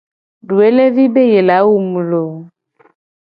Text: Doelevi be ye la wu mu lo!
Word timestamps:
Doelevi 0.47 1.03
be 1.13 1.21
ye 1.31 1.39
la 1.47 1.57
wu 1.67 1.75
mu 1.89 2.01
lo! 2.09 2.23